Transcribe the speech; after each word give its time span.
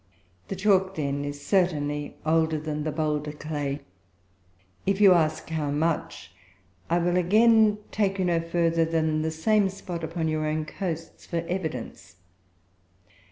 The 0.47 0.55
chalk, 0.55 0.95
then, 0.95 1.23
is 1.23 1.45
certainly 1.45 2.17
older 2.25 2.59
than 2.59 2.85
the 2.85 2.91
boulder 2.91 3.33
clay. 3.33 3.81
If 4.83 4.99
you 4.99 5.13
ask 5.13 5.47
how 5.51 5.69
much, 5.69 6.33
I 6.89 6.97
will 6.97 7.17
again 7.17 7.77
take 7.91 8.17
you 8.17 8.25
no 8.25 8.39
further 8.41 8.83
than 8.83 9.21
the 9.21 9.29
same 9.29 9.69
spot 9.69 10.03
upon 10.03 10.27
your 10.27 10.47
own 10.47 10.65
coasts 10.65 11.27
for 11.27 11.45
evidence. 11.47 12.15